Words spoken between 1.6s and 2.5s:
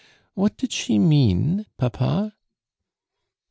papa?"